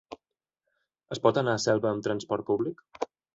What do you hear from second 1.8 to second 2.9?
amb transport públic?